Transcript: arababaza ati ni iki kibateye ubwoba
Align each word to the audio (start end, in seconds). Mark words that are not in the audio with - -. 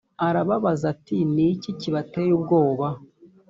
arababaza 0.27 0.85
ati 0.93 1.17
ni 1.33 1.45
iki 1.53 1.71
kibateye 1.79 2.31
ubwoba 2.37 2.87